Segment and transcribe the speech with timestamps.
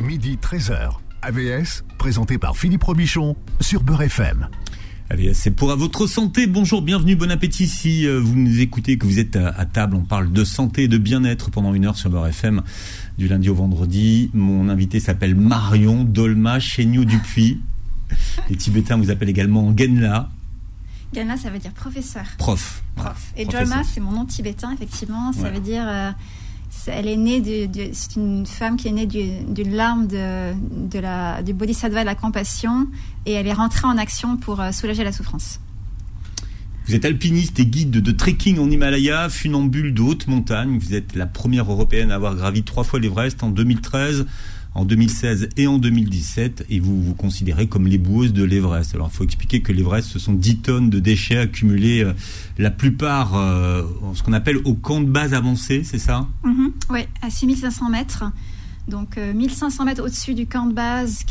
[0.00, 0.90] Midi 13h.
[1.22, 4.48] AVS, présenté par Philippe Robichon sur Beurre FM.
[5.10, 6.46] Allez, c'est pour à votre santé.
[6.46, 7.66] Bonjour, bienvenue, bon appétit.
[7.66, 10.88] Si euh, vous nous écoutez, que vous êtes à, table, on parle de santé et
[10.88, 12.62] de bien-être pendant une heure sur Beurre FM
[13.18, 14.30] du lundi au vendredi.
[14.34, 17.60] Mon invité s'appelle Marion Dolma Chéniou Dupuis.
[18.48, 20.28] Les Tibétains vous appellent également Genla.
[21.12, 22.24] Genla, ça veut dire professeur.
[22.38, 22.84] Prof.
[22.94, 23.32] Prof.
[23.36, 25.32] Et Dolma, c'est mon nom tibétain, effectivement.
[25.32, 25.82] Ça veut dire.
[25.88, 26.12] Euh,
[26.86, 27.42] elle est née
[27.92, 32.88] c'est une femme qui est née d'une larme du bodhisattva de la compassion
[33.26, 35.60] et elle est rentrée en action pour euh, soulager la souffrance.
[36.86, 40.78] Vous êtes alpiniste et guide de, trekking en Himalaya, funambule de haute montagne.
[40.78, 44.24] Vous êtes la première européenne à avoir gravi trois fois l'Everest en 2013
[44.78, 48.94] en 2016 et en 2017 et vous vous considérez comme l'éboueuse de l'Everest.
[48.94, 52.12] Alors il faut expliquer que l'Everest ce sont 10 tonnes de déchets accumulés, euh,
[52.58, 53.82] la plupart euh,
[54.14, 56.28] ce qu'on appelle au camp de base avancé, c'est ça?
[56.44, 56.70] Mm-hmm.
[56.90, 58.24] Oui, à 6500 mètres.
[58.86, 61.24] Donc 1500 euh, mètres au-dessus du camp de base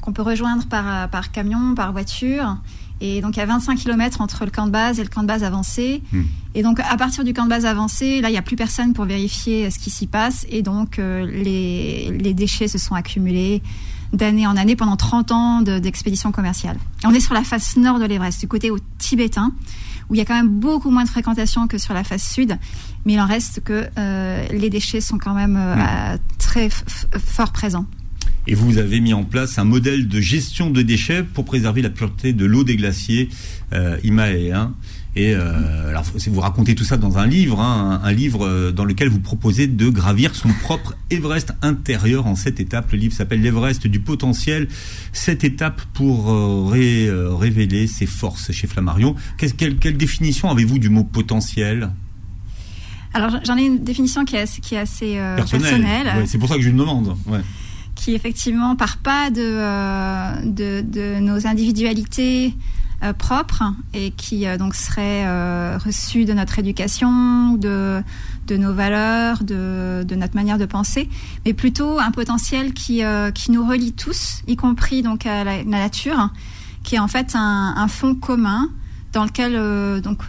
[0.00, 2.58] qu'on peut rejoindre par camion, par voiture.
[3.00, 5.22] Et donc, il y a 25 km entre le camp de base et le camp
[5.22, 6.02] de base avancé.
[6.12, 6.22] Hmm.
[6.54, 8.94] Et donc, à partir du camp de base avancé, là, il n'y a plus personne
[8.94, 10.46] pour vérifier ce qui s'y passe.
[10.48, 13.62] Et donc, euh, les, les, déchets se sont accumulés
[14.12, 16.78] d'année en année pendant 30 ans d'expédition commerciale.
[17.04, 19.52] on est sur la face nord de l'Everest, du côté au tibétain,
[20.08, 22.56] où il y a quand même beaucoup moins de fréquentation que sur la face sud.
[23.04, 26.18] Mais il en reste que euh, les déchets sont quand même euh, hmm.
[26.38, 27.86] très fort présents.
[28.46, 31.90] Et vous avez mis en place un modèle de gestion de déchets pour préserver la
[31.90, 33.28] pureté de l'eau des glaciers
[33.72, 34.74] euh, himalayens.
[35.16, 38.84] Et euh, alors, vous racontez tout ça dans un livre, hein, un, livre euh, dans
[38.84, 42.92] lequel vous proposez de gravir son propre Everest intérieur en sept étapes.
[42.92, 44.68] Le livre s'appelle l'Everest du potentiel.
[45.14, 49.16] Sept étapes pour euh, révéler ses forces chez Flammarion.
[49.38, 51.90] quelle, quelle, définition avez-vous du mot potentiel?
[53.14, 56.26] Alors, j'en ai une définition qui est assez, qui est assez personnelle.
[56.26, 57.16] c'est pour ça que je lui demande.
[57.26, 57.40] Ouais
[57.96, 62.54] qui effectivement part pas de, euh, de, nos individualités
[63.02, 65.26] euh, propres et qui euh, donc serait
[65.78, 68.02] reçu de notre éducation, de,
[68.46, 71.08] de nos valeurs, de, de, notre manière de penser,
[71.44, 73.02] mais plutôt un potentiel qui,
[73.34, 76.30] qui nous relie tous, y compris donc à la, nature,
[76.84, 78.68] qui est en fait un, un fond commun
[79.12, 80.24] dans lequel donc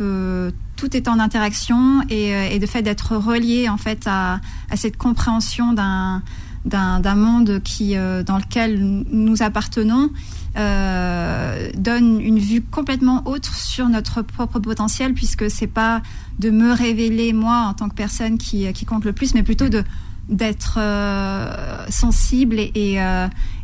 [0.77, 4.39] tout est en interaction et, et de fait d'être relié en fait à,
[4.69, 6.21] à cette compréhension d'un
[6.67, 10.09] d'un monde qui, euh, dans lequel nous appartenons
[10.57, 16.01] euh, donne une vue complètement autre sur notre propre potentiel, puisque c'est pas
[16.39, 19.69] de me révéler moi en tant que personne qui, qui compte le plus, mais plutôt
[19.69, 19.83] de
[20.29, 22.99] d'être euh, sensible et,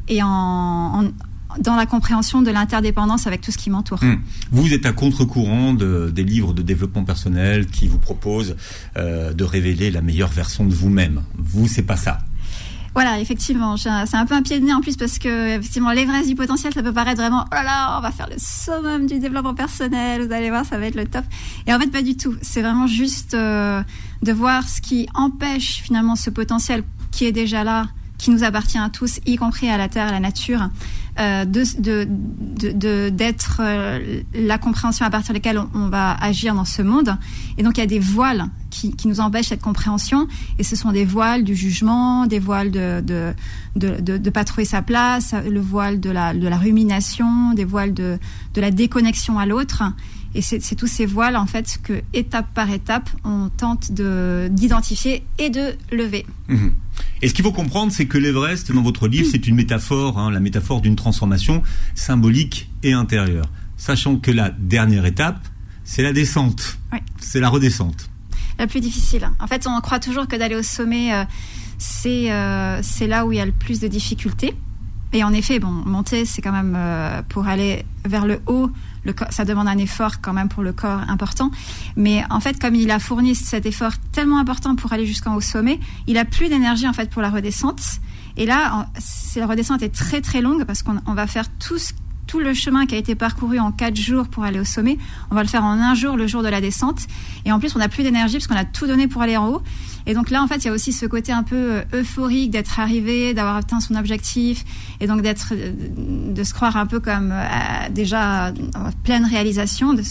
[0.07, 1.03] et, en,
[1.59, 4.01] dans la compréhension de l'interdépendance avec tout ce qui m'entoure.
[4.01, 4.21] Hmm.
[4.51, 8.55] Vous êtes à contre-courant de, des livres de développement personnel qui vous proposent
[8.95, 11.23] de révéler la meilleure version de vous-même.
[11.37, 12.19] Vous, c'est pas ça.
[12.93, 16.27] Voilà, effectivement, c'est un peu un pied de nez en plus parce que effectivement l'Everest
[16.27, 19.55] du potentiel, ça peut paraître vraiment oh là, on va faire le summum du développement
[19.55, 21.25] personnel, vous allez voir, ça va être le top.
[21.65, 22.35] Et en fait, pas du tout.
[22.41, 23.81] C'est vraiment juste euh,
[24.21, 27.87] de voir ce qui empêche finalement ce potentiel qui est déjà là,
[28.23, 30.69] qui nous appartient à tous, y compris à la terre, à la nature,
[31.19, 32.05] euh, de
[33.09, 37.17] d'être de, euh, la compréhension à partir de laquelle on, va agir dans ce monde.
[37.57, 40.29] Et donc il y a des voiles qui, qui, nous empêchent cette compréhension.
[40.57, 43.33] Et ce sont des voiles du jugement, des voiles de de,
[43.75, 47.65] de, de, de pas trouver sa place, le voile de la, de la rumination, des
[47.65, 48.19] voiles de,
[48.53, 49.83] de la déconnexion à l'autre.
[50.35, 55.49] Et c'est tous ces voiles, en fait, que étape par étape, on tente d'identifier et
[55.49, 56.25] de lever.
[56.47, 56.73] Mhm.
[57.21, 60.31] Et ce qu'il faut comprendre, c'est que l'Everest, dans votre livre, c'est une métaphore, hein,
[60.31, 61.61] la métaphore d'une transformation
[61.95, 63.45] symbolique et intérieure.
[63.77, 65.47] Sachant que la dernière étape,
[65.83, 66.77] c'est la descente.
[67.19, 68.09] C'est la redescente
[68.57, 69.29] la plus difficile.
[69.39, 71.23] En fait, on croit toujours que d'aller au sommet, euh,
[72.05, 74.53] euh, c'est là où il y a le plus de difficultés.
[75.11, 78.71] Et en effet, bon, monter, c'est quand même euh, pour aller vers le haut,
[79.29, 81.51] ça demande un effort quand même pour le corps important.
[81.95, 85.41] Mais en fait, comme il a fourni cet effort tellement important pour aller jusqu'en haut
[85.41, 87.81] sommet, il a plus d'énergie en fait pour la redescente.
[88.37, 88.87] Et là,
[89.35, 91.93] la redescente est très très longue parce qu'on va faire tout ce
[92.27, 94.97] tout le chemin qui a été parcouru en quatre jours pour aller au sommet,
[95.31, 97.01] on va le faire en un jour, le jour de la descente.
[97.45, 99.49] Et en plus, on n'a plus d'énergie parce qu'on a tout donné pour aller en
[99.49, 99.61] haut.
[100.05, 102.51] Et donc là, en fait, il y a aussi ce côté un peu euh, euphorique
[102.51, 104.65] d'être arrivé, d'avoir atteint son objectif,
[104.99, 105.71] et donc d'être, euh,
[106.33, 110.03] de se croire un peu comme euh, déjà en pleine réalisation de,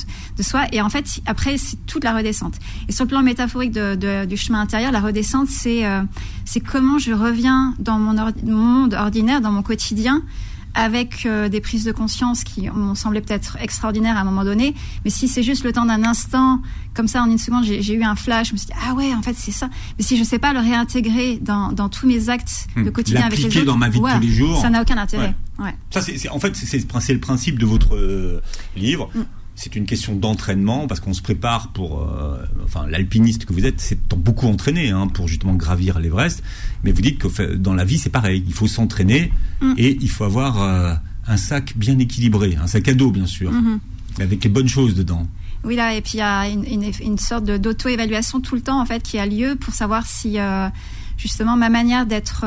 [0.43, 0.65] soi.
[0.73, 2.55] Et en fait, après, c'est toute la redescente.
[2.89, 5.85] Et sur le plan métaphorique du chemin intérieur, la redescente, c'est
[6.45, 10.23] c'est comment je reviens dans mon monde ordinaire, dans mon quotidien,
[10.75, 14.75] avec euh, des prises de conscience qui m'ont semblé peut-être extraordinaires à un moment donné.
[15.05, 16.61] Mais si c'est juste le temps d'un instant,
[16.95, 19.15] comme ça en une seconde, j'ai eu un flash, je me suis dit ah ouais,
[19.15, 19.69] en fait c'est ça.
[19.99, 22.93] Mais si je sais pas le réintégrer dans, dans tous mes actes de Hmm.
[22.93, 24.61] quotidien avec les autres, dans ma vie de tous les jours.
[24.61, 25.35] ça n'a aucun intérêt.
[25.59, 25.75] Ouais.
[25.91, 28.41] Ça, c'est, en fait, c'est, c'est le principe de votre euh,
[28.77, 29.11] livre.
[29.15, 29.21] Mm.
[29.55, 33.81] C'est une question d'entraînement parce qu'on se prépare pour, euh, enfin, l'alpiniste que vous êtes,
[33.81, 36.43] c'est beaucoup entraîné hein, pour justement gravir l'Everest.
[36.85, 38.43] Mais vous dites que dans la vie, c'est pareil.
[38.47, 39.75] Il faut s'entraîner Mm.
[39.77, 40.95] et il faut avoir euh,
[41.29, 43.79] un sac bien équilibré, un sac à dos bien sûr, Mhm.
[44.21, 45.29] avec les bonnes choses dedans.
[45.65, 48.81] Oui, là, et puis il y a une, une, une sorte d'auto-évaluation tout le temps,
[48.81, 50.69] en fait, qui a lieu pour savoir si, euh,
[51.17, 52.45] justement, ma manière d'être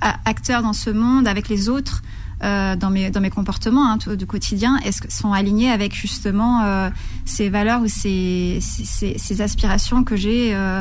[0.00, 2.02] acteur dans ce monde avec les autres,
[2.44, 6.62] euh, dans, mes, dans mes comportements hein, du quotidien, est-ce que sont alignés avec, justement,
[6.62, 6.90] euh,
[7.24, 10.80] ces valeurs ou ces, ces, aspirations que j'ai euh,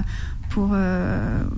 [0.49, 0.75] pour,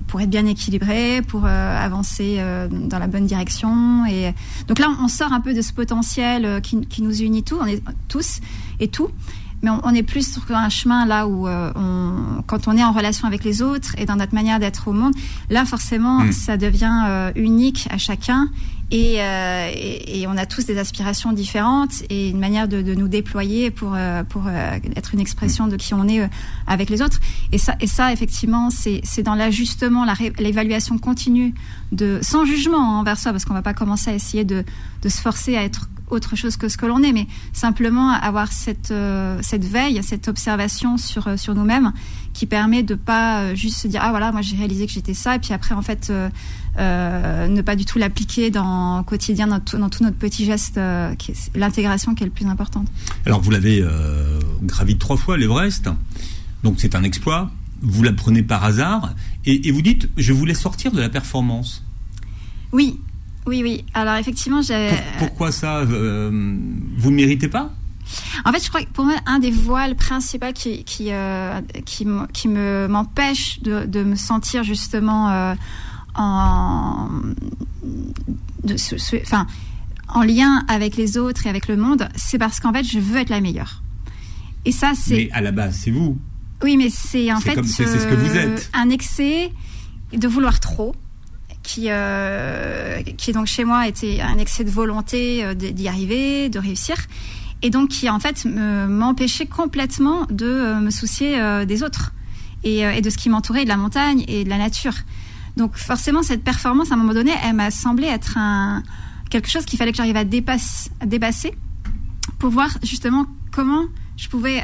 [0.06, 4.04] pour être bien équilibré, pour avancer dans la bonne direction.
[4.06, 4.34] Et
[4.66, 7.66] donc là, on sort un peu de ce potentiel qui, qui nous unit tous, on
[8.08, 8.40] tous
[8.80, 9.08] et tout.
[9.62, 12.84] Mais on, on est plus sur un chemin là où, euh, on, quand on est
[12.84, 15.14] en relation avec les autres et dans notre manière d'être au monde,
[15.50, 16.32] là forcément, Mm.
[16.32, 18.48] ça devient euh, unique à chacun
[18.90, 22.94] et, euh, et, et on a tous des aspirations différentes et une manière de, de
[22.94, 23.96] nous déployer pour,
[24.28, 26.28] pour être une expression de qui on est
[26.66, 27.20] avec les autres.
[27.52, 30.04] Et ça, et ça effectivement, c'est c'est dans l'ajustement,
[30.38, 31.54] l'évaluation continue,
[31.92, 34.64] de, sans jugement envers soi, parce qu'on va pas commencer à essayer de,
[35.02, 38.52] de se forcer à être autre chose que ce que l'on est, mais simplement avoir
[38.52, 41.92] cette, euh, cette veille, cette observation sur, euh, sur nous-mêmes
[42.32, 45.14] qui permet de pas euh, juste se dire ah voilà moi j'ai réalisé que j'étais
[45.14, 46.12] ça et puis après en fait
[46.78, 50.80] ne pas du tout l'appliquer dans quotidien dans tout, dans tout notre petit geste
[51.54, 52.86] l'intégration qui est le plus importante.
[53.26, 53.84] Alors vous l'avez
[54.62, 55.90] gravi trois fois l'Everest,
[56.62, 57.50] donc c'est un exploit.
[57.82, 59.14] Vous l'apprenez par hasard
[59.44, 61.84] et, et vous dites je voulais sortir de la performance.
[62.72, 63.00] Oui,
[63.46, 63.84] oui, oui.
[63.94, 66.30] Alors effectivement j'ai Pour- pourquoi ça euh,
[66.98, 67.72] Vous ne méritez pas?
[68.44, 72.04] En fait, je crois que pour moi, un des voiles principaux qui, qui, euh, qui,
[72.32, 75.54] qui me m'empêche de, de me sentir justement euh,
[76.16, 77.08] en,
[78.64, 79.46] de, ce- ce- enfin,
[80.08, 83.18] en lien avec les autres et avec le monde, c'est parce qu'en fait, je veux
[83.18, 83.82] être la meilleure.
[84.64, 86.18] Et ça, c'est Mais à la base, c'est vous.
[86.64, 88.70] oui, mais c'est en C'est fait comme- c'est- c'est ce que vous êtes.
[88.74, 89.52] un excès
[90.12, 90.96] de vouloir trop.
[91.70, 96.58] Qui, euh, qui donc chez moi était un excès de volonté euh, d'y arriver, de
[96.58, 96.96] réussir,
[97.62, 102.12] et donc qui en fait me- m'empêchait complètement de euh, me soucier euh, des autres
[102.64, 104.94] et, de ce qui m'entourait, de la montagne et de la nature.
[105.56, 108.82] Donc forcément cette performance à un moment donné, elle m'a semblé être un
[109.30, 111.52] quelque chose qu'il fallait que j'arrive à, dépasse, à dépasser
[112.40, 113.84] pour voir justement comment
[114.16, 114.60] je pouvais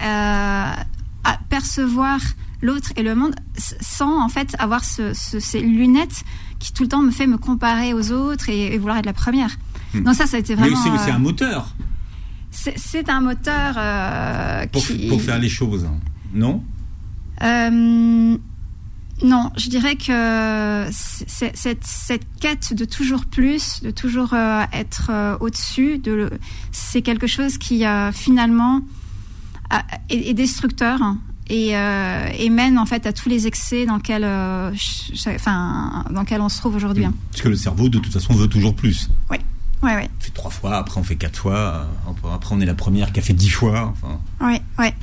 [1.48, 2.18] percevoir
[2.62, 3.34] l'autre et le monde
[3.80, 6.24] sans en fait avoir ce- ce- ces lunettes
[6.58, 9.12] qui tout le temps me fait me comparer aux autres et, et vouloir être la
[9.12, 9.50] première.
[9.94, 10.00] Hmm.
[10.02, 10.76] Non, ça, ça a été Mais vraiment.
[10.82, 11.74] c'est c'est euh, un moteur
[12.50, 15.08] c'est c'est un moteur euh, pour, qui.
[15.08, 15.86] pour faire les choses,
[16.32, 16.62] non?
[17.42, 18.36] Euh,
[19.22, 25.10] non, je dirais que c'est- cette, cette quête de toujours plus, de toujours euh, être
[25.40, 26.30] au-dessus, de
[26.72, 28.80] c'est quelque chose qui finalement
[30.08, 31.00] est, est destructeur
[31.48, 34.72] et, euh, et mène en fait à tous les excès dans lesquels, euh,
[35.28, 37.04] enfin, dans on se trouve aujourd'hui.
[37.04, 37.14] hein.
[37.30, 39.08] Parce que le cerveau, de toute façon, veut toujours plus.
[39.30, 39.40] Ouais,
[39.82, 40.08] ouais.
[40.20, 41.86] On fait trois fois, après on fait quatre fois,
[42.24, 43.92] euh, après on est la première qui a fait dix fois.
[43.92, 44.94] Enfin, Ouais, ouais.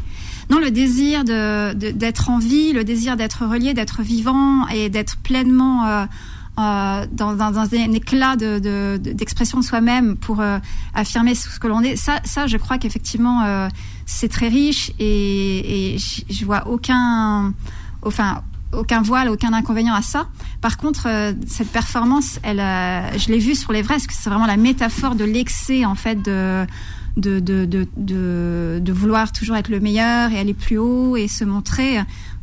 [0.49, 4.89] Non, le désir de de- d'être en vie, le désir d'être relié, d'être vivant et
[4.89, 5.85] d'être pleinement
[6.59, 10.59] euh, dans, un éclat de- de- de- d'expression de, soi-même pour euh,
[10.93, 11.95] affirmer ce que l'on est.
[11.95, 13.67] Ça, je crois qu'effectivement, euh,
[14.05, 15.97] c'est très riche et,
[16.29, 17.53] je vois aucun,
[18.03, 20.27] enfin, aucun voile, aucun inconvénient à ça.
[20.61, 21.07] Par contre,
[21.47, 22.57] cette performance, elle,
[23.17, 26.67] je l'ai vue sur l'Everest, que c'est vraiment la métaphore de l'excès en fait de
[28.91, 31.99] vouloir toujours être le meilleur et aller plus haut et se montrer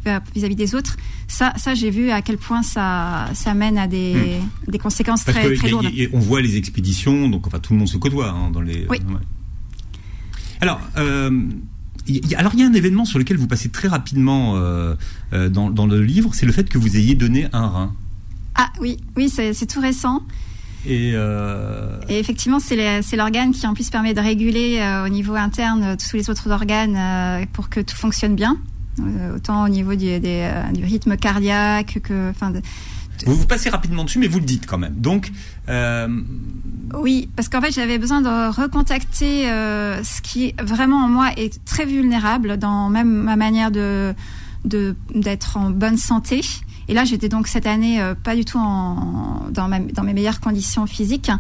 [0.07, 0.97] euh, vis-à-vis des autres.
[1.29, 4.39] Ça, ça j'ai vu à quel point ça, ça mène à des,
[4.69, 5.85] des conséquences parce très, que très y lourdes.
[5.93, 8.87] y on voit les expéditions, donc enfin tout le monde se côtoie hein, dans les.
[8.89, 8.99] Oui.
[9.09, 9.21] ouais.
[10.61, 10.81] Alors.
[10.97, 11.31] euh,
[12.07, 14.95] y- alors il y a un événement sur lequel vous passez très rapidement euh,
[15.33, 17.95] dans, dans le livre, c'est le fait que vous ayez donné un rein.
[18.57, 20.23] Ah oui, oui, c'est tout récent.
[20.87, 25.35] Et, euh, Et effectivement, c'est l'organe qui en plus permet de réguler euh, au niveau
[25.35, 28.57] interne tous les autres organes euh, pour que tout fonctionne bien.
[28.99, 32.61] Euh, autant au niveau du, des, euh, du rythme cardiaque que, enfin, de-
[33.27, 34.95] vous vous passez rapidement dessus, mais vous le dites quand même.
[34.95, 35.31] Donc,
[35.69, 36.09] euh,
[36.95, 41.63] Oui, parce qu'en fait, j'avais besoin de recontacter euh, ce qui vraiment en moi est
[41.65, 44.15] très vulnérable dans même ma manière de
[44.65, 46.41] de- d'être en bonne santé.
[46.89, 50.13] Et là, j'étais donc cette année euh, pas du tout en, dans, ma- dans mes
[50.13, 51.31] meilleures conditions physiques.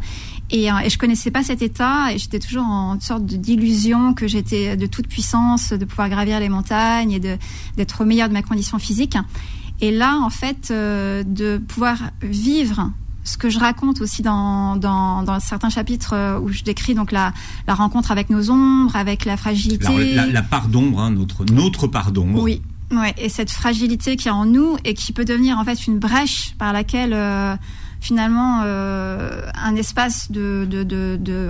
[0.52, 4.26] Et, euh, et je connaissais pas cet état et j'étais toujours en sorte d'illusion que
[4.26, 8.42] j'étais de toute puissance, de pouvoir gravir les montagnes et d'être au meilleur de ma
[8.42, 9.16] condition physique.
[9.80, 12.90] Et là, en fait, euh, de pouvoir vivre
[13.24, 17.12] ce que je raconte aussi dans, dans, dans, certains chapitres euh, où je décris donc
[17.12, 17.32] la,
[17.66, 20.14] la rencontre avec nos ombres, avec la fragilité.
[20.14, 22.42] La, la, part d'ombre, hein, notre, notre part d'ombre.
[22.42, 25.86] Oui, ouais, et cette fragilité qui est en nous et qui peut devenir en fait
[25.86, 27.56] une brèche par laquelle euh,
[28.00, 31.48] finalement euh, un espace de, de, de, de,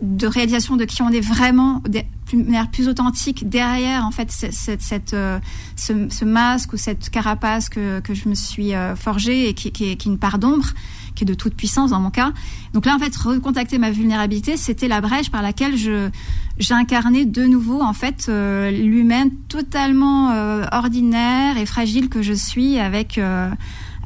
[0.00, 2.00] de réalisation de qui on est vraiment de
[2.32, 5.38] manière plus authentique derrière en fait cette, cette, euh,
[5.76, 9.70] ce, ce, masque ou cette carapace que, que je me suis euh, forgée et qui,
[9.70, 10.66] qui, est, qui est une part d'ombre
[11.14, 12.34] qui est de toute puissance dans mon cas.
[12.74, 16.10] Donc là, en fait, recontacter ma vulnérabilité, c'était la brèche par laquelle je
[16.58, 20.30] j'incarnais de nouveau en fait euh, l'humaine totalement
[20.72, 23.18] ordinaire et fragile que je suis avec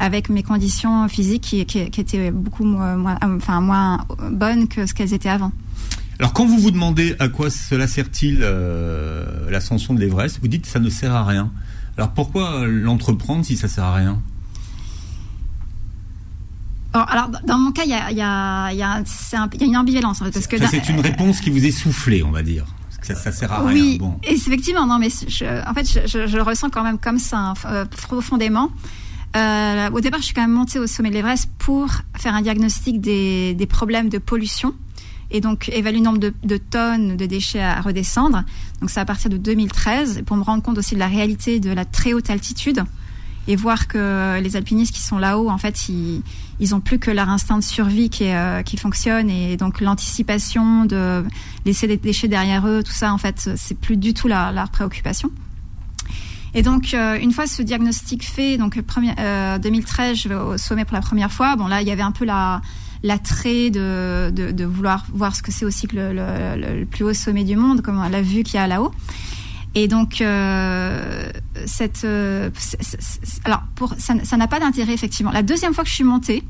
[0.00, 4.94] avec mes conditions physiques qui, qui, qui étaient beaucoup moins, enfin, moins bonnes que ce
[4.94, 5.52] qu'elles étaient avant.
[6.18, 10.62] Alors quand vous vous demandez à quoi cela sert-il euh, l'ascension de l'Everest, vous dites
[10.62, 11.52] que ça ne sert à rien.
[11.96, 14.20] Alors pourquoi l'entreprendre si ça sert à rien?
[16.92, 20.20] Alors, dans mon cas, il y a, y, a, y, a y a, une ambivalence.
[20.22, 22.66] En fait, parce que c'est une réponse qui vous est soufflée, on va dire.
[23.00, 23.98] Ça, ça sert à oui, rien.
[23.98, 24.18] Bon.
[24.24, 27.54] Effectivement, non, mais je, en fait, je, je, je, le ressens quand même comme ça,
[27.64, 28.70] euh, profondément.
[29.36, 32.42] Euh, au départ, je suis quand même montée au sommet de l'Everest pour faire un
[32.42, 34.74] diagnostic des, des, problèmes de pollution
[35.30, 38.42] et donc évaluer le nombre de, tonnes de déchets à redescendre.
[38.80, 41.70] Donc c'est à partir de 2013 pour me rendre compte aussi de la réalité de
[41.70, 42.82] la très haute altitude
[43.46, 46.22] et voir que les alpinistes qui sont là-haut, en fait, ils,
[46.58, 50.84] ils ont plus que leur instinct de survie qui, euh, qui fonctionne et donc l'anticipation
[50.84, 51.24] de
[51.64, 55.30] laisser des déchets derrière eux, tout ça, en fait, c'est plus du tout leur préoccupation.
[56.54, 60.58] Et donc, euh, une fois ce diagnostic fait, donc premier, euh, 2013, je vais au
[60.58, 61.56] sommet pour la première fois.
[61.56, 62.60] Bon, là, il y avait un peu la
[63.02, 67.02] l'attrait de, de, de, vouloir voir ce que c'est aussi que le, le, le, plus
[67.02, 68.92] haut sommet du monde, comme la vue qu'il y a là-haut.
[69.74, 71.30] Et donc, euh,
[71.66, 75.30] cette, euh, c est, c est, alors pour ça n'a pas d'intérêt effectivement.
[75.30, 76.42] La deuxième fois que je suis montée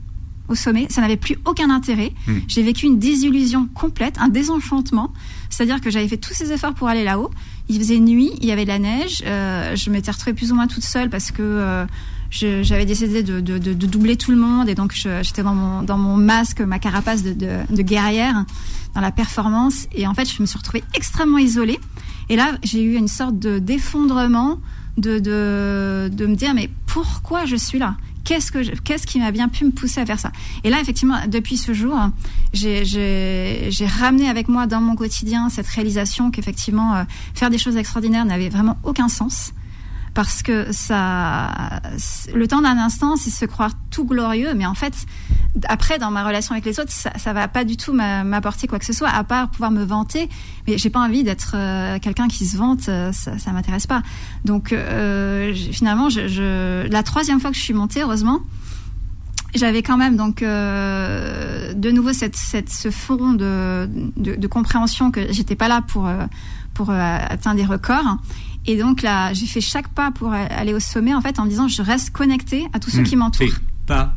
[0.48, 2.12] au sommet, ça n'avait plus aucun intérêt.
[2.26, 2.32] Mmh.
[2.48, 5.12] J'ai vécu une désillusion complète, un désenchantement.
[5.48, 7.30] C'est-à-dire que j'avais fait tous ces efforts pour aller là-haut.
[7.70, 9.22] Il faisait nuit, il y avait de la neige.
[9.24, 11.86] Euh, je m'étais retrouvée plus ou moins toute seule parce que euh,
[12.30, 15.84] j'avais décidé de, de, de, de, doubler tout le monde et donc j'étais dans mon,
[15.84, 18.44] dans mon masque, ma carapace de, de, de guerrière,
[18.96, 19.86] dans la performance.
[19.94, 21.78] Et en fait, je me suis retrouvée extrêmement isolée.
[22.28, 24.58] Et là, j'ai eu une sorte d'effondrement
[24.98, 27.94] de, de, de me dire, mais pourquoi je suis là?
[28.24, 30.30] Qu'est-ce, que qu'est-ce qui m'a bien pu me pousser à faire ça.
[30.62, 31.96] Et là, effectivement, depuis ce jour,
[32.52, 37.02] j'ai ramené avec moi dans mon quotidien cette réalisation qu'effectivement, euh,
[37.34, 39.52] faire des choses extraordinaires n'avait vraiment aucun sens
[40.14, 41.80] parce que ça,
[42.34, 44.94] le temps d'un instant, c'est se croire tout glorieux, mais en fait,
[45.64, 48.84] après, dans ma relation avec les autres, ça, va pas du tout m'apporter quoi que
[48.84, 50.28] ce soit, à part pouvoir me vanter.
[50.66, 54.02] Mais j'ai pas envie d'être euh, quelqu'un qui se vante, euh, ça, m'intéresse pas.
[54.44, 58.40] Donc, euh, finalement, je, la troisième fois que je suis montée, heureusement,
[59.54, 65.10] j'avais quand même donc euh, de nouveau cette, cette, ce fond de, de, de compréhension
[65.10, 66.08] que j'étais pas là pour
[66.74, 68.18] pour atteindre des records
[68.66, 71.50] et donc là, j'ai fait chaque pas pour aller au sommet en fait en me
[71.50, 73.04] disant je reste connecté à tous ceux mmh.
[73.04, 73.48] qui m'entourent.
[73.86, 74.14] Pas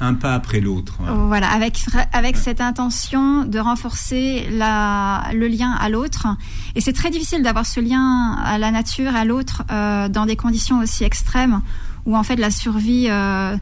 [0.00, 0.98] un pas après l'autre.
[1.00, 1.26] Ouais.
[1.26, 1.78] Voilà, avec
[2.12, 6.28] avec cette intention de renforcer la le lien à l'autre.
[6.74, 10.36] Et c'est très difficile d'avoir ce lien à la nature, à l'autre, euh, dans des
[10.36, 11.62] conditions aussi extrêmes
[12.04, 13.56] où en fait la survie euh,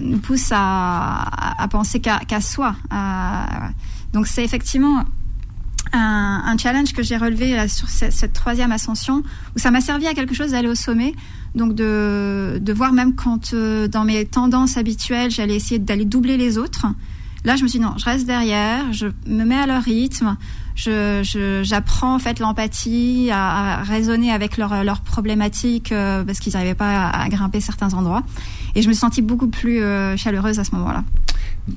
[0.00, 2.74] nous pousse à, penser qu'à qu soi.
[4.12, 5.04] Donc c'est effectivement
[5.92, 9.22] un, challenge que j'ai relevé là, sur cette, troisième ascension,
[9.54, 11.14] où ça m'a servi à quelque chose d'aller au sommet,
[11.54, 16.36] donc de, de voir même quand euh, dans mes tendances habituelles, j'allais essayer d'aller doubler
[16.36, 16.86] les autres.
[17.44, 20.36] Là, je me suis dit non, je reste derrière, je me mets à leur rythme,
[20.76, 26.74] j'apprends en fait l'empathie, à, à, raisonner avec leurs leur problématiques euh, parce qu'ils n'arrivaient
[26.74, 28.22] pas à, à, grimper certains endroits.
[28.74, 31.02] Et je me suis sentie beaucoup plus euh, chaleureuse à ce moment-là.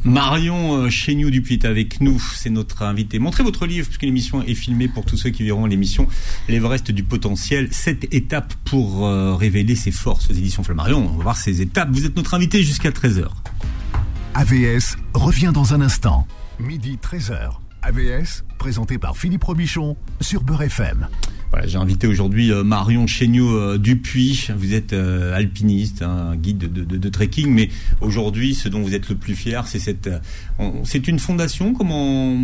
[0.04, 3.18] Marion euh, Chéniou Dupuis est avec nous, c'est notre invité.
[3.18, 6.08] Montrez votre livre, puisque l'émission est filmée pour tous ceux qui verront l'émission
[6.48, 7.70] L'Everest du potentiel.
[7.72, 11.10] Sept étapes pour euh, révéler ses forces aux éditions Flammarion.
[11.14, 11.90] On va voir ces étapes.
[11.92, 13.26] Vous êtes notre invité jusqu'à 13h.
[14.36, 16.28] AVS revient dans un instant.
[16.60, 17.54] Midi 13h.
[17.82, 21.08] AVS, présenté par Philippe Robichon sur Beurre FM.
[21.52, 24.50] Voilà, j'ai invité aujourd'hui euh, Marion Chéniaud euh, Dupuis.
[24.56, 27.70] Vous êtes euh, alpiniste, hein, guide de, de, de, trekking, mais
[28.02, 30.10] aujourd'hui, ce dont vous êtes le plus fier, c'est cette.
[30.84, 32.38] C'est une fondation Comment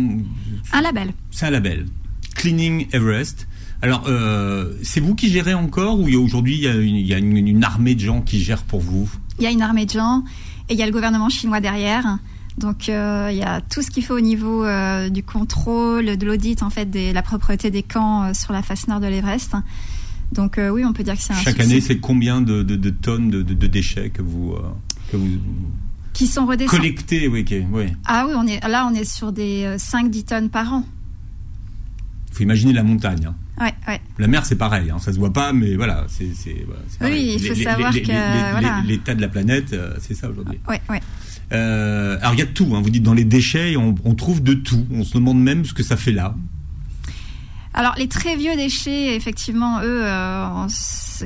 [0.72, 1.12] Un label.
[1.30, 1.86] C'est un label.
[2.34, 3.46] Cleaning Everest.
[3.82, 7.14] Alors, euh, c'est vous qui gérez encore ou aujourd'hui il y a, une, il y
[7.14, 9.08] a une, une, armée de gens qui gèrent pour vous?
[9.38, 10.24] Il y a une armée de gens
[10.68, 12.18] et il y a le gouvernement chinois derrière.
[12.58, 16.26] Donc euh, il y a tout ce qu'il faut au niveau euh, du contrôle, de
[16.26, 19.54] l'audit en fait, de la propreté des camps euh, sur la face nord de l'Everest.
[20.32, 23.66] Donc oui, on peut dire que c'est un Chaque année, c'est combien de, tonnes de,
[23.66, 24.56] déchets que vous,
[25.12, 25.28] que vous
[26.14, 27.84] qui sont redescendus collectés oui, oui.
[28.06, 30.84] Ah oui, on est là, on est sur des 5-10 tonnes par an.
[32.30, 33.26] Il faut imaginer la montagne.
[33.28, 33.36] Hein.
[33.60, 34.00] Ouais, ouais.
[34.18, 36.26] La mer, c'est pareil, hein, ça se voit pas, mais voilà, c'est.
[37.02, 40.58] oui, il faut savoir que l'état de la planète, c'est ça aujourd'hui.
[40.68, 41.00] Ouais, ouais.
[41.52, 44.54] Euh, alors il y a tout, hein, vous dites dans les déchets, on, trouve de
[44.54, 44.84] tout.
[44.90, 46.34] On se demande même ce que ça fait là.
[47.74, 50.66] Alors les très vieux déchets, effectivement, eux, euh,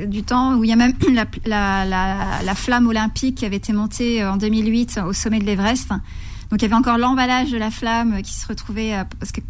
[0.06, 0.94] du temps où il y a même
[1.46, 5.88] la, flamme olympique qui avait été montée euh, en 2008 au sommet de l'Everest.
[5.88, 9.40] Donc il y avait encore l'emballage de la flamme qui se retrouvait parce que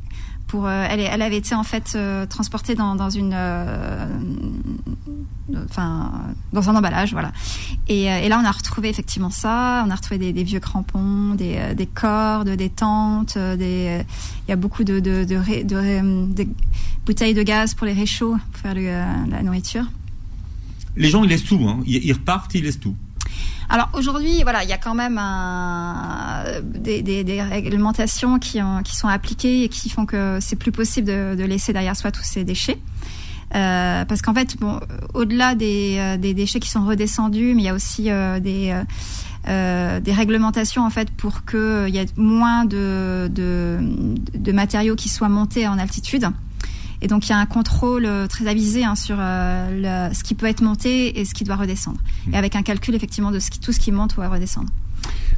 [0.53, 1.97] euh, elle, avait été en fait
[2.29, 3.35] transportée dans, une,
[5.65, 6.13] enfin,
[6.53, 7.33] dans un emballage, voilà.
[7.89, 9.85] Et, là, on a retrouvé effectivement ça.
[9.87, 14.03] On a retrouvé des, vieux crampons, des, cordes, des tentes, des.
[14.47, 15.25] Il y a beaucoup de, de,
[17.07, 19.87] bouteilles de gaz pour les réchauds, pour faire la nourriture.
[20.97, 21.67] Les gens, ils laissent tout.
[21.69, 21.81] Hein.
[21.87, 22.97] Ils, repartent, ils laissent tout.
[23.69, 25.21] Alors aujourd'hui, voilà, il y a quand même
[26.65, 28.61] des, réglementations qui,
[28.93, 32.45] sont appliquées et qui font que c'est plus possible de, laisser derrière soi tous ces
[32.45, 32.79] déchets.
[33.55, 34.81] Euh, parce qu'en fait, bon,
[35.15, 40.85] au-delà euh, des, déchets qui sont redescendus, mais il y a aussi euh, des réglementations
[40.85, 43.29] en fait pour qu'il y ait moins de,
[44.53, 46.27] matériaux qui soient montés en altitude.
[47.03, 50.61] Et donc il y a un contrôle très avisé hein, sur ce qui peut être
[50.61, 51.99] monté et ce qui doit redescendre.
[52.31, 54.69] Et avec un calcul effectivement de tout ce qui monte ou à redescendre.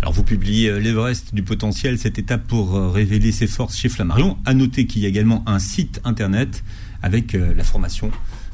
[0.01, 4.39] Alors vous publiez l'Everest du potentiel, cette étape pour révéler ses forces chez Flammarion.
[4.45, 6.65] À noter qu'il y a également un site internet
[7.03, 8.11] avec la formation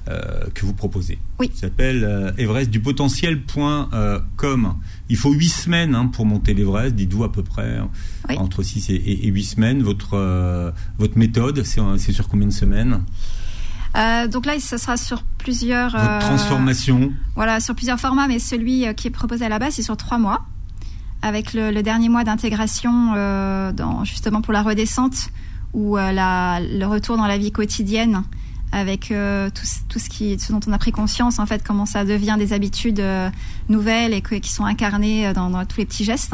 [0.08, 1.18] euh, que vous proposez.
[1.38, 1.50] Oui.
[1.52, 4.74] Ça s'appelle euh, everestdupotentiel.com.
[5.10, 7.90] Il faut huit semaines hein, pour monter l'Everest, dites-vous à peu près, hein.
[8.38, 9.82] entre 6 et, huit semaines.
[9.82, 13.02] Votre, euh, votre méthode, c'est sur combien de semaines?
[14.30, 15.90] Donc là, ça sera sur plusieurs.
[15.90, 17.12] Votre transformation.
[17.34, 20.16] Voilà, sur plusieurs formats, mais celui qui est proposé à la base, c'est sur trois
[20.16, 20.46] mois,
[21.20, 23.12] avec le, dernier mois d'intégration,
[24.04, 25.28] justement pour la redescente
[25.74, 28.22] ou le retour dans la vie quotidienne
[28.72, 31.86] avec euh, tout, tout, ce, qui, ce dont on a pris conscience, en fait, comment
[31.86, 33.30] ça devient des habitudes euh,
[33.68, 36.32] nouvelles et qui sont incarnées euh, dans, tous les petits gestes.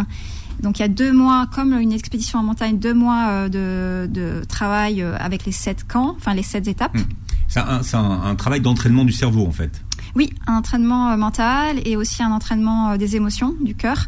[0.61, 4.43] Donc il y a deux mois, comme une expédition en montagne, deux mois de, de
[4.49, 6.95] travail avec les sept camps, enfin les sept étapes.
[6.97, 7.03] Hmm.
[7.49, 9.83] C'est un, un, travail d'entraînement du cerveau, en fait.
[10.15, 14.07] Oui, un entraînement mental et aussi un entraînement des émotions, du cœur,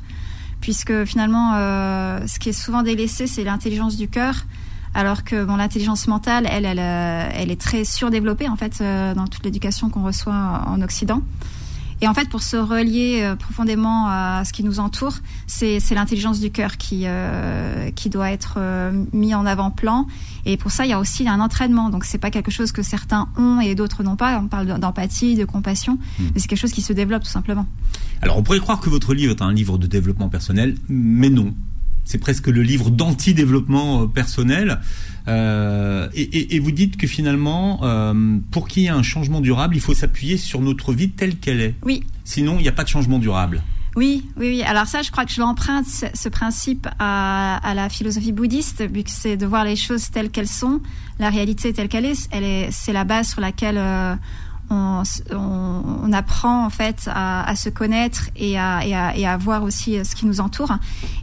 [0.60, 4.46] puisque finalement, ce qui est souvent délaissé, c'est l'intelligence du cœur
[4.96, 9.12] alors que bon, l'intelligence mentale, elle, elle, euh, elle, est très surdéveloppée en fait euh,
[9.14, 11.20] dans toute l'éducation qu'on reçoit en Occident.
[12.00, 16.40] Et en fait, pour se relier euh, profondément à ce qui nous entoure, c'est l'intelligence
[16.40, 17.06] du cœur qui,
[17.94, 18.58] qui doit être
[19.12, 20.06] mis en avant-plan.
[20.46, 21.90] Et pour ça, il y a aussi un entraînement.
[21.90, 24.38] Donc, c'est pas quelque chose que certains ont et d'autres n'ont pas.
[24.38, 26.24] On parle d'empathie, de compassion, hmm.
[26.34, 27.66] mais c'est quelque chose qui se développe tout simplement.
[28.22, 31.54] Alors, on pourrait croire que votre livre est un livre de développement personnel, mais non
[32.06, 34.80] c'est presque le livre d'anti-développement euh, personnel.
[35.28, 39.80] Euh, et, vous dites que finalement, euh, pour qu'il y ait un changement durable, il
[39.80, 41.74] faut s'appuyer sur notre vie telle qu'elle est.
[41.82, 42.04] Oui.
[42.24, 43.60] Sinon, il n'y a pas de changement durable.
[43.96, 44.62] Oui, oui, oui.
[44.62, 49.10] Alors ça, je crois que je l'emprunte ce principe à, la philosophie bouddhiste, vu que
[49.10, 50.80] c'est de voir les choses telles qu'elles sont,
[51.18, 52.28] la réalité telle qu'elle est.
[52.30, 53.80] Elle est, c'est la base sur laquelle
[54.70, 60.40] on, apprend en fait à, se connaître et à, voir aussi euh, ce qui nous
[60.40, 60.72] entoure.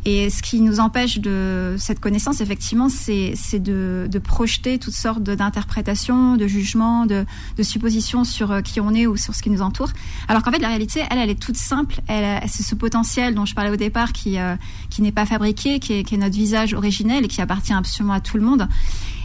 [0.06, 6.38] Et ce qui nous empêche de cette connaissance, effectivement, c'est de, projeter toutes sortes d'interprétations,
[6.38, 7.26] de jugements, de,
[7.62, 9.90] suppositions sur euh, qui on est ou sur ce qui nous entoure.
[10.28, 11.96] Alors qu'en fait, la réalité, elle, elle est toute simple.
[12.08, 14.56] C'est ce potentiel dont je parlais au départ qui, euh,
[14.90, 18.38] qui n'est pas fabriqué, qui est, notre visage originel et qui appartient absolument à tout
[18.38, 18.68] le monde,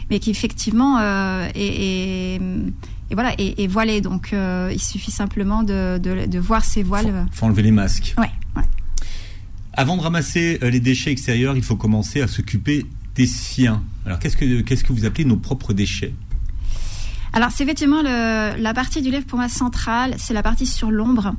[0.09, 0.99] mais qui effectivement
[1.53, 2.39] est
[3.09, 4.01] et voilà et, voilé.
[4.01, 7.25] Donc euh, il suffit simplement de, de, voir ces voiles.
[7.27, 8.15] Il faut, enlever les masques.
[8.17, 8.29] Ouais,
[9.73, 13.83] Avant de ramasser euh, les déchets extérieurs, il faut commencer à s'occuper des siens.
[14.05, 16.13] Alors qu'est-ce que qu'est-ce que vous appelez nos propres déchets?
[17.33, 20.91] Alors c'est effectivement le, la partie du livre pour moi centrale, c'est la partie sur
[20.91, 21.33] l'ombre.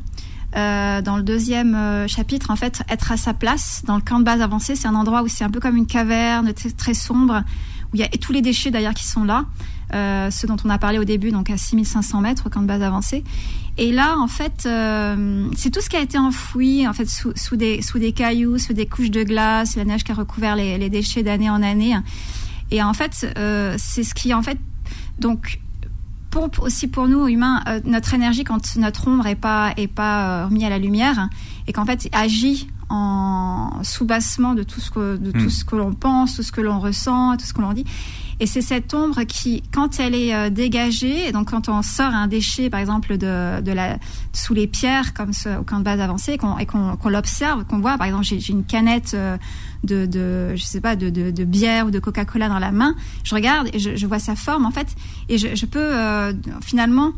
[0.56, 4.24] Euh, dans le deuxième chapitre, en fait, être à sa place dans le camp de
[4.24, 7.44] base avancé, c'est un endroit où c'est un peu comme une caverne très, très sombre,
[7.92, 9.46] où il y a tous les déchets d'ailleurs qui sont là.
[9.92, 12.66] Euh, ce dont on a parlé au début, donc à 6500 mètres au camp de
[12.66, 13.24] base avancé.
[13.76, 17.56] Et là, en fait, euh, c'est tout ce qui a été enfoui, en fait, sous,
[17.56, 21.50] des, cailloux, sous des couches de glace, la neige qui a recouvert les, déchets d'année
[21.50, 21.96] en année.
[22.70, 24.58] Et en fait, euh, c'est ce qui, en fait,
[25.18, 25.60] donc,
[26.30, 30.64] pompe aussi pour nous humains notre énergie quand notre ombre est pas est pas remis
[30.64, 31.28] à la lumière
[31.66, 35.48] et qu'en fait agit en soubassement de tout ce que de tout Hmm.
[35.50, 37.84] ce que l'on pense, tout ce que l'on ressent, tout ce que l'on dit.
[38.42, 42.14] Et c'est cette ombre qui, quand elle est euh, dégagée, et donc quand on sort
[42.14, 43.98] un déchet, par exemple, de, de la,
[44.32, 47.80] sous les pierres, comme ce, au camp de base avancé, qu'on- et qu'on l'observe, qu'on
[47.80, 49.36] voit, par exemple, j'ai une canette euh,
[49.84, 52.94] de, de, je sais pas, de, de, de bière ou de Coca-Cola dans la main,
[53.24, 54.88] je regarde et je, je vois sa forme, en fait,
[55.28, 57.12] et je, je peux euh, finalement,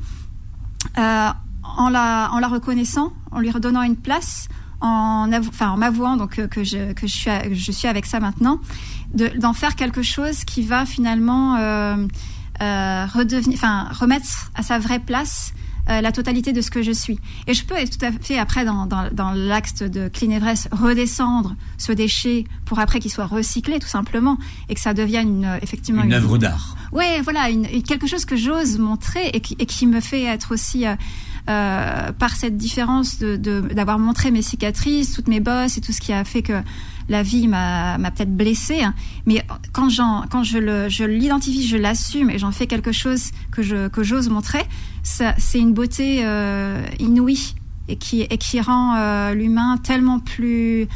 [0.97, 4.49] en, la, en la reconnaissant, en lui redonnant une place,
[4.83, 8.05] en, avou- enfin, en m'avouant donc euh, que je, que je suis, je suis avec
[8.07, 8.61] ça maintenant,
[9.15, 11.97] de- d'en faire quelque chose qui va finalement euh,
[12.61, 15.53] euh, redevenir, enfin, remettre à sa vraie place
[15.89, 17.19] euh, la totalité de ce que je suis.
[17.49, 20.69] Et je peux être tout à fait après dans, dans, dans l'axe de Clean Everest
[20.71, 25.59] redescendre ce déchet pour après qu'il soit recyclé tout simplement et que ça devienne une,
[25.61, 26.77] effectivement Une œuvre d'art.
[26.93, 30.53] Ouais, voilà, une- quelque chose que j'ose montrer et qui, et qui me fait être
[30.55, 30.95] aussi euh,
[31.49, 35.93] euh, par cette différence de de- d'avoir montré mes cicatrices, toutes mes bosses et tout
[35.93, 36.61] ce qui a fait que
[37.09, 38.83] la vie m'a peut-être blessée.
[38.83, 38.95] hein.
[39.27, 39.89] Mais quand
[40.31, 44.65] quand je l'identifie, je l'assume et j'en fais quelque chose que je que j'ose montrer,
[45.03, 47.55] c'est une beauté euh, inouïe
[47.89, 50.87] et qui et qui rend euh, l'humain tellement plus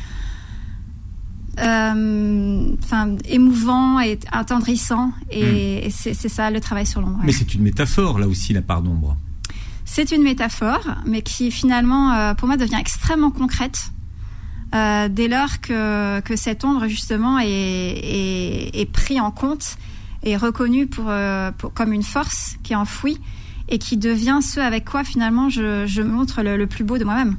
[1.58, 7.18] euh, enfin émouvant et attendrissant et, et c'est ça le travail sur l'ombre.
[7.24, 9.16] Mais c'est une métaphore, là aussi, la part d'ombre.
[9.88, 13.92] C'est une métaphore, mais qui finalement, euh, pour moi, devient extrêmement concrète
[14.74, 19.76] euh, dès lors que, que cette ombre, justement, est, est, est pris en compte
[20.24, 23.16] et reconnue pour, euh, pour- comme une force qui est enfouie
[23.68, 27.04] et qui devient ce avec quoi, finalement, je, je montre le, le plus beau de
[27.04, 27.36] moi-même.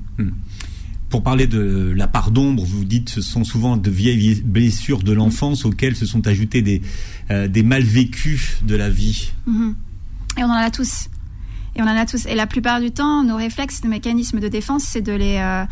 [1.10, 5.12] Pour parler de la part d'ombre, vous dites ce sont souvent de vieilles blessures de
[5.14, 6.82] l'enfance auxquelles se sont ajoutées des,
[7.30, 9.32] euh, des mal vécus de la vie.
[9.46, 9.76] Mhm.
[10.38, 11.08] Et on en a tous.
[11.78, 12.26] Et on en a tous.
[12.26, 15.64] Et la plupart du temps, nos réflexes, nos mécanismes de défense, c'est de les euh,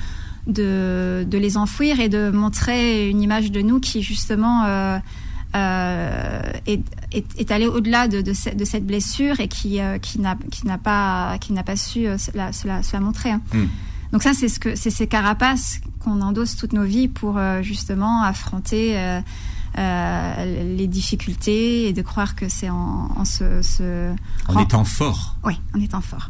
[0.48, 5.00] de, de les enfouir et de montrer une image de nous qui justement euh,
[5.56, 9.98] euh, est, est, est allée au-delà de, de, ce- de cette blessure et qui euh,
[9.98, 10.36] qui n'a
[10.78, 13.32] pas qui n'a pas su euh, se la, se la, se la montrer.
[13.32, 13.42] hein.
[13.54, 13.64] Mm.
[14.12, 18.22] Donc ça, c'est ce que c'est ces carapaces qu'on endosse toutes nos vies pour justement
[18.22, 18.96] affronter.
[19.78, 24.14] Euh, les difficultés et de croire que c'est en, en se, se
[24.48, 25.36] En étant fort.
[25.44, 26.30] oui, en étant fort.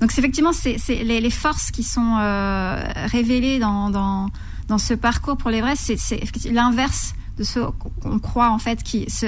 [0.00, 4.28] Donc effectivement c'est les, les forces qui sont euh, révélées dans, dans
[4.68, 7.60] dans ce parcours pour l'Everest, c'est l'inverse de ce
[8.00, 9.26] qu'on croit en fait qui se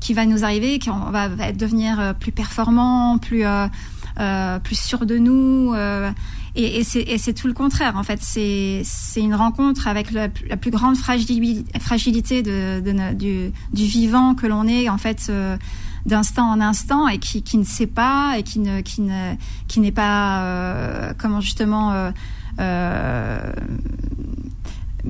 [0.00, 3.66] qui va nous arriver, qu'on va, devenir euh, plus performant, plus euh,
[4.18, 5.72] euh, plus sûr de nous.
[5.74, 6.10] euh,
[6.54, 7.96] et et c'est et tout le contraire.
[7.96, 8.82] En fait, c'est
[9.16, 15.26] une rencontre avec la, plus- grande fragili- fragilité du, vivant que l'on est en fait
[15.30, 15.56] euh,
[16.06, 19.34] d'instant en instant et qui, ne sait pas et qui ne qui ne
[19.68, 22.10] qui n'est pas euh, comment justement
[22.60, 23.52] euh,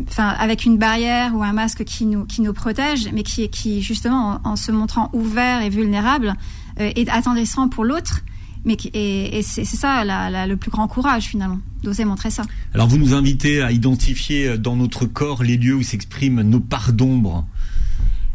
[0.09, 4.73] enfin avec une barrière ou un masque qui nous protège mais qui justement en, se
[4.73, 6.35] montrant ouvert et vulnérable
[6.77, 8.21] est attendrissant pour l'autre
[8.65, 12.43] mais et, et c'est ça la, la- le plus grand courage finalement d'oser montrer ça
[12.75, 16.61] Alors vous nous invitez à identifier euh, dans notre corps les lieux où s'expriment nos
[16.61, 17.47] parts d'ombre.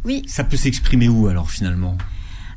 [0.03, 1.97] oui Ça peut s'exprimer où alors finalement?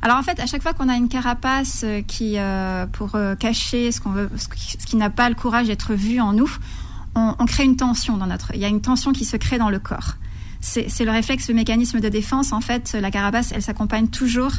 [0.01, 3.35] Alors en fait, à chaque fois qu'on a une carapace euh, qui, euh, pour euh,
[3.35, 4.47] cacher ce qu'on veut, ce
[4.85, 6.49] qui, n'a pas le courage d'être vu en nous,
[7.15, 8.51] on, on crée une tension dans notre.
[8.55, 10.15] Il y a une tension qui se crée dans le corps.
[10.61, 12.51] C'est le réflexe, le mécanisme de défense.
[12.53, 14.51] En fait, la carapace, elle s'accompagne toujours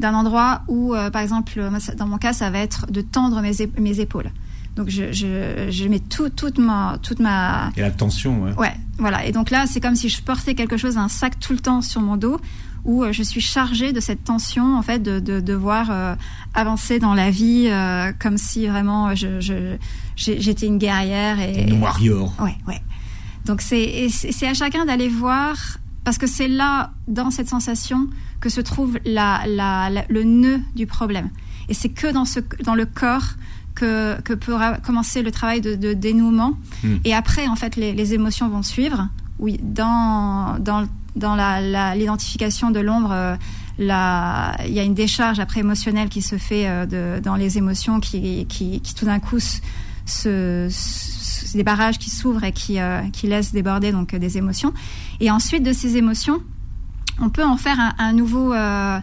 [0.00, 1.60] d'un endroit où, euh, par exemple,
[1.96, 4.30] dans mon cas, ça va être de tendre mes, mes épaules.
[4.76, 8.54] Donc je, je, je mets tout, toute ma, toute ma, Et la tension, ouais.
[8.54, 9.24] Ouais, voilà.
[9.24, 11.80] Et donc là, c'est comme si je portais quelque chose, un sac tout le temps
[11.80, 12.40] sur mon dos,
[12.84, 16.14] où euh, je suis chargée de cette tension, en fait, de, de devoir euh,
[16.54, 19.76] avancer dans la vie euh, comme si vraiment je,
[20.16, 21.40] j'étais une guerrière.
[21.40, 22.34] Et, Une warrior.
[22.40, 22.80] Ouais, ouais.
[23.46, 24.08] Donc c'est
[24.42, 25.54] à chacun d'aller voir
[26.02, 28.08] parce que c'est là dans cette sensation
[28.40, 31.30] que se trouve la, la, la- le nœud du problème.
[31.68, 33.24] Et c'est que dans ce dans le corps
[33.74, 36.56] que que peut commencer le travail de, de dénouement.
[36.82, 36.96] Hmm.
[37.04, 39.08] Et après en fait les, les émotions vont suivre.
[39.38, 40.56] Oui, dans
[41.96, 43.10] l'identification de l'ombre.
[43.12, 43.36] euh,
[43.78, 43.90] il y
[44.78, 48.80] a une décharge après émotionnelle qui se fait euh, de, dans les émotions qui, qui,
[48.80, 49.58] qui tout d'un coup se,
[50.70, 54.72] se- des barrages qui s'ouvrent et qui, euh, qui laissent déborder donc des émotions.
[55.20, 56.40] Et ensuite de ces émotions,
[57.20, 58.98] on peut en faire un, un nouveau, euh,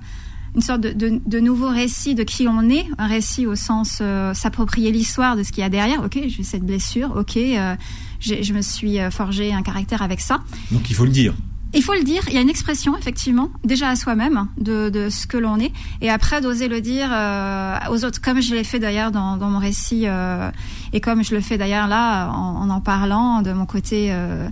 [0.56, 4.00] une sorte de, de, de nouveau récit de qui on est, un récit au sens
[4.02, 6.04] euh, s'approprier l'histoire de ce qu'il y a derrière.
[6.04, 7.13] Ok, j'ai cette blessure.
[7.15, 7.76] Ok, euh,
[8.19, 10.41] je me suis forgé un caractère avec ça.
[10.71, 11.34] Donc il faut le dire.
[11.74, 15.10] il faut le dire, il y a une expression effectivement, déjà à soi-même de, de
[15.10, 15.71] ce que l'on est,
[16.02, 19.50] et après d'oser le dire euh, aux autres, comme je l'ai fait d'ailleurs dans, dans
[19.50, 20.52] mon récit, euh,
[20.93, 24.10] et comme je le fais d'ailleurs là en, en, en parlant de mon côté.
[24.12, 24.50] Euh,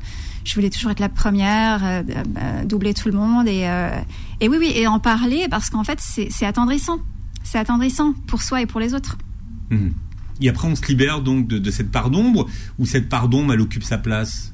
[0.50, 2.02] je voulais toujours être la première, euh,
[2.38, 3.92] euh, doubler tout le monde, et, euh,
[4.42, 7.00] et oui, oui, et en parler parce qu'en fait c'est attendrissant,
[7.44, 9.18] c'est attendrissant pour soi et pour les autres.
[9.70, 9.90] Mmh.
[10.42, 13.54] Et après, on se libère donc de, de cette part d'ombre, ou cette part d'ombre,
[13.54, 14.54] elle occupe sa place?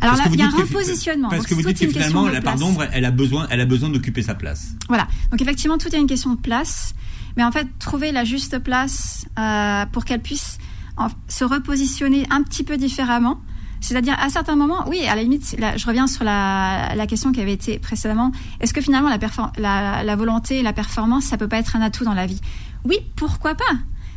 [0.00, 1.28] Alors là, il y a un repositionnement.
[1.28, 3.90] Parce que vous dites que finalement, la part d'ombre, elle a besoin, elle a besoin
[3.90, 4.74] d'occuper sa place.
[4.88, 5.06] Voilà.
[5.30, 6.94] Donc effectivement, tout est une question de place.
[7.36, 10.58] Mais en fait, trouver la juste place euh, pour qu'elle puisse
[10.96, 13.42] en, se repositionner un petit peu différemment.
[13.80, 17.52] C'est-à-dire, à certains moments, oui, à la limite, je reviens sur la, question qui avait
[17.52, 18.30] été précédemment.
[18.60, 19.10] Est-ce que finalement,
[19.58, 22.40] la, volonté la performance, ça peut pas être un atout dans la vie?
[22.84, 23.64] Oui, pourquoi pas?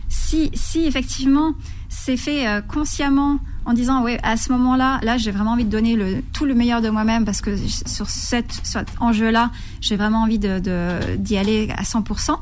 [0.10, 1.56] Si, si effectivement
[1.90, 5.72] c'est fait euh, consciemment en disant oui à ce moment-là là j'ai vraiment envie de
[5.72, 9.50] donner tout le meilleur de moi-même parce que sur, cette, cet enjeu-là
[9.82, 12.38] j'ai vraiment envie d'y aller à 100%.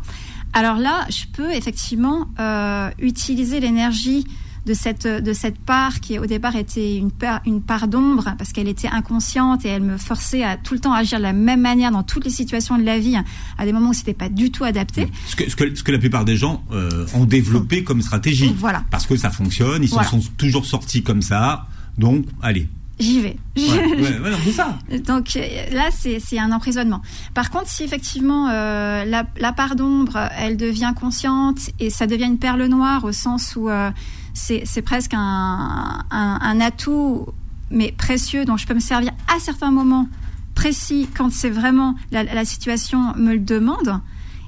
[0.51, 4.27] Alors là je peux effectivement euh, utiliser l'énergie
[4.65, 8.51] de cette de cette part qui au départ était une part une part d'ombre parce
[8.51, 11.61] qu'elle était inconsciente et elle me forçait à tout le temps agir de la même
[11.61, 13.17] manière dans toutes les situations de la vie
[13.57, 15.07] à des moments où c'était pas du tout adapté.
[15.27, 18.53] Ce que, ce que, ce que la plupart des gens euh, ont développé comme stratégie.
[18.57, 18.83] Voilà.
[18.91, 20.07] Parce que ça fonctionne, ils voilà.
[20.07, 21.67] sont toujours sortis comme ça.
[21.97, 22.69] Donc allez,
[22.99, 23.37] j'y vais.
[23.57, 24.77] Ouais, ouais, ouais, c'est ça.
[25.05, 25.37] Donc
[25.71, 27.01] là, c'est un emprisonnement.
[27.33, 32.25] Par contre, si effectivement euh, la, la, part d'ombre, elle devient consciente et ça devient
[32.25, 33.91] une perle noire au sens où euh,
[34.33, 37.27] c'est presque un, atout,
[37.69, 40.07] mais précieux, dont je peux me servir à certains moments
[40.55, 43.99] précis quand c'est vraiment la, situation me le demande.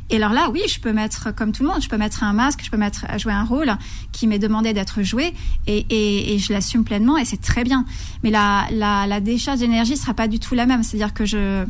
[0.10, 2.34] Et alors là, oui, je peux mettre, comme tout le monde, je peux mettre un
[2.34, 3.72] masque, je peux mettre jouer un rôle
[4.12, 5.34] qui m'est demandé d'être joué,
[5.65, 7.86] et, je l'assume pleinement, et c'est très bien.
[8.24, 10.84] Mais la, décharge d'énergie sera pas du tout la même.
[10.84, 11.65] C'est-à-dire que je,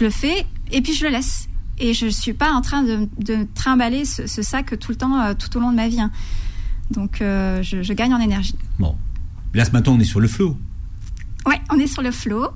[0.00, 1.48] le fais, et puis je le laisse.
[1.80, 5.20] Et je suis pas en train de, de trimballer ce, ce, sac tout le temps,
[5.20, 6.00] euh, tout au long de ma vie.
[6.00, 6.10] Hein.
[6.90, 8.54] Donc euh, je, je, gagne en énergie.
[8.78, 8.96] Bon.
[9.54, 10.56] Là, ce matin, on est sur le flow.
[11.46, 12.48] Oui, on est sur le flow.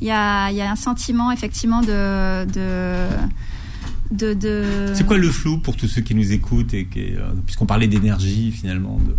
[0.00, 2.44] Il y a, y a un sentiment, effectivement, de...
[2.46, 3.06] de
[4.10, 4.92] de, de...
[4.94, 7.86] C'est quoi le flow pour tous ceux qui nous écoutent et qui, euh, puisqu'on parlait
[7.86, 9.16] d'énergie finalement de...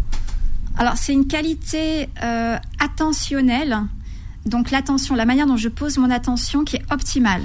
[0.78, 3.78] Alors c'est une qualité euh, attentionnelle,
[4.46, 7.42] donc l'attention, la manière dont je pose mon attention qui est optimale.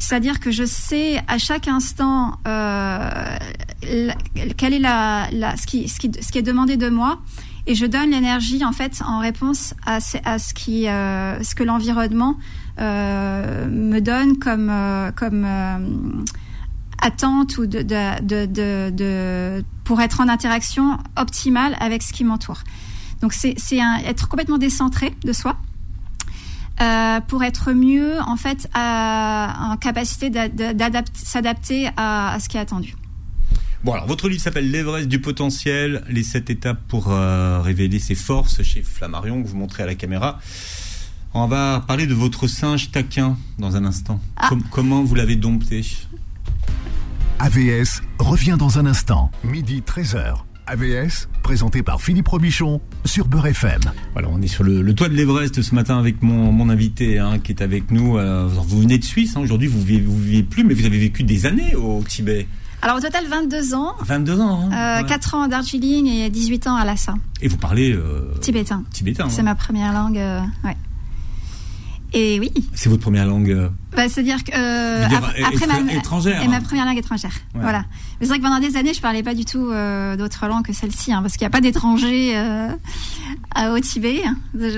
[0.00, 3.36] C'est-à-dire que je sais à chaque instant euh,
[4.56, 7.20] quelle est la, la ce, qui, ce, qui, ce qui est demandé de moi
[7.66, 11.62] et je donne l'énergie en fait en réponse à, à ce qui euh, ce que
[11.62, 12.38] l'environnement
[12.78, 15.78] euh, me donne comme euh, comme euh,
[17.02, 22.62] attente ou de, de, de, de, pour être en interaction optimale avec ce qui m'entoure.
[23.20, 23.54] Donc c'est
[24.06, 25.56] être complètement décentré de soi.
[26.80, 30.32] Euh, pour être mieux en fait à, en capacité
[31.14, 32.96] s'adapter à, à, ce qui est attendu.
[33.84, 38.14] Bon alors votre livre s'appelle l'Everest du potentiel, les sept étapes pour euh, révéler ses
[38.14, 40.38] forces chez Flammarion que vous montrez à la caméra.
[41.34, 44.18] On va parler de votre singe taquin dans un instant.
[44.36, 44.48] Ah.
[44.48, 45.84] Com comment vous l'avez dompté?
[47.38, 50.44] AVS revient dans un instant, midi 13h.
[50.70, 53.80] AVS, présenté par Philippe Robichon sur Beurre FM.
[54.12, 57.18] Voilà, on est sur le, le toit de l'Everest ce matin avec mon, mon invité
[57.18, 58.18] hein, qui est avec nous.
[58.18, 60.98] Euh, vous venez de Suisse, hein, aujourd'hui vous vivez, vous vivez plus, mais vous avez
[60.98, 62.46] vécu des années au Tibet.
[62.82, 63.94] Alors au total 22 ans.
[64.00, 64.68] 22 ans.
[64.72, 65.08] Hein, euh, ouais.
[65.08, 67.14] 4 ans à Darjeeling et 18 ans à Lhasa.
[67.42, 68.84] Et vous parlez euh, tibétain.
[68.92, 69.28] Tibétain.
[69.28, 70.18] C'est ma première langue.
[70.18, 70.76] Euh, ouais.
[72.12, 72.52] Et oui.
[72.74, 73.68] C'est votre première langue euh...
[73.94, 77.32] bah, C'est-à-dire que euh, dire, après ma, étrangère, et ma première langue étrangère.
[77.54, 77.60] Ouais.
[77.60, 77.84] Voilà.
[78.20, 80.64] Mais c'est vrai que pendant des années, je parlais pas du tout euh, d'autres langues
[80.64, 82.68] que celle-ci, hein, parce qu'il n'y a pas d'étrangers euh,
[83.74, 84.22] au Tibet.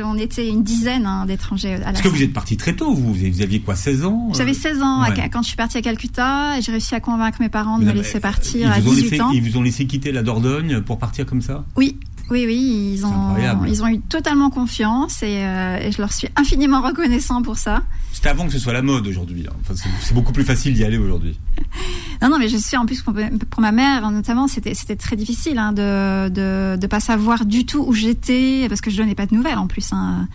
[0.04, 1.78] On était une dizaine hein, d'étrangers.
[1.82, 2.94] Parce que vous êtes parti très tôt.
[2.94, 5.20] Vous, vous aviez quoi, 16 ans J'avais 16 ans ouais.
[5.20, 7.84] à, quand je suis partie à Calcutta, et j'ai réussi à convaincre mes parents de
[7.84, 9.30] me laisser partir à 18 laissé, ans.
[9.32, 11.64] Ils vous ont laissé quitter la Dordogne pour partir comme ça?
[11.76, 11.96] Oui.
[12.32, 16.28] Oui, oui, ils ont, ils ont eu totalement confiance et, euh, et, je leur suis
[16.34, 17.82] infiniment reconnaissant pour ça.
[18.10, 19.44] C'était avant que ce soit la mode aujourd'hui.
[19.46, 19.54] Hein.
[19.60, 21.38] Enfin, c'est beaucoup plus facile d'y aller aujourd'hui.
[22.22, 23.12] non, non, mais je suis en plus pour,
[23.60, 27.92] ma mère notamment, c'était très difficile hein, de, de de pas savoir du tout où
[27.92, 29.92] j'étais parce que je donnais pas de nouvelles en plus.
[29.92, 30.26] Hein.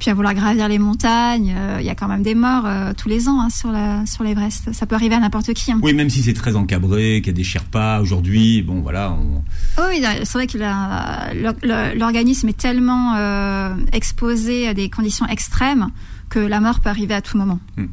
[0.00, 2.92] Puis à vouloir gravir les montagnes, il euh, y a quand même des morts euh,
[2.96, 4.72] tous les ans hein, sur la sur l'Everest.
[4.72, 5.70] Ça peut arriver à n'importe qui.
[5.70, 5.78] Hein.
[5.82, 9.12] Oui, même si c'est très encabré, qu'il y a des Sherpas aujourd'hui, bon voilà.
[9.12, 9.44] On...
[9.78, 10.58] Oh, oui, c'est vrai que
[11.98, 15.90] l'organisme est tellement euh, exposé à des conditions extrêmes
[16.30, 17.58] que la mort peut arriver à tout moment.
[17.76, 17.86] Hmm.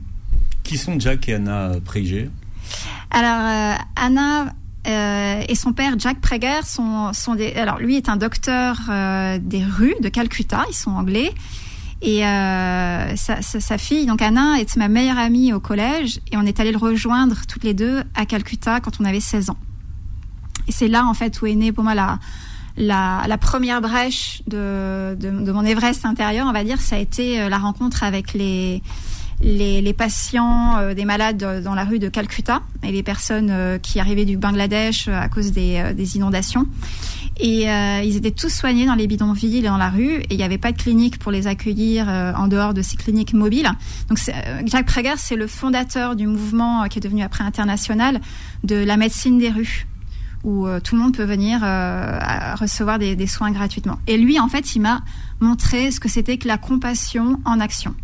[0.64, 2.30] Qui sont Jack et Anna Prager
[3.12, 4.54] Alors euh, Anna
[4.88, 7.54] euh, et son père Jack Prager sont, sont des.
[7.54, 10.64] Alors lui est un docteur euh, des rues de Calcutta.
[10.70, 11.34] Ils sont anglais.
[12.02, 16.38] Et euh, sa, sa, sa, fille, donc Anna, est ma meilleure amie au collège et
[16.38, 19.58] on est allé le rejoindre toutes les deux à Calcutta quand on avait 16 ans.
[20.68, 22.20] Et c'est là en fait où est née pour moi la,
[22.78, 27.00] la, la première brèche de, de, de, mon Everest intérieur, on va dire, ça a
[27.00, 28.84] été euh, la rencontre avec les,
[29.42, 33.78] les, les patients euh, des malades dans la rue de Calcutta et les personnes euh,
[33.78, 36.68] qui arrivaient du Bangladesh à cause des, des inondations.
[37.40, 40.16] Et euh, ils étaient tous soignés dans les bidonvilles et dans la rue.
[40.16, 42.98] Et il n'y avait pas de clinique pour les accueillir euh, en dehors de ces
[42.98, 43.70] cliniques mobiles.
[44.10, 48.22] Donc euh, Jacques Prager, c'est le fondateur du mouvement qui est devenu après international
[48.64, 49.88] de la médecine des rues
[50.44, 51.60] où tout le monde peut venir
[52.58, 54.00] recevoir des, des, soins gratuitement.
[54.08, 55.02] Et lui, en fait, il m'a
[55.42, 57.96] montré ce que c'était que la compassion en action.